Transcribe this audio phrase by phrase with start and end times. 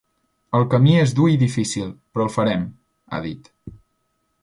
[0.59, 2.67] “El camí és dur i difícil, però el farem”,
[3.19, 3.55] ha dit.